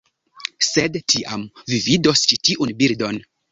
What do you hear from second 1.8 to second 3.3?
vidos ĉi tiun bildon.